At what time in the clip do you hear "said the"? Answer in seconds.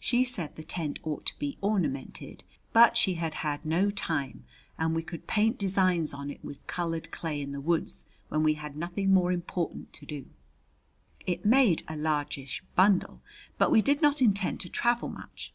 0.24-0.62